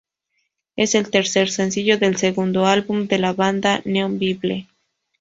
Es 0.77 0.95
el 0.95 1.11
tercer 1.11 1.51
sencillo 1.51 1.99
del 1.99 2.17
segundo 2.17 2.65
álbum 2.65 3.05
de 3.05 3.19
la 3.19 3.33
banda, 3.33 3.83
"Neon 3.85 4.17
Bible". 4.17 4.67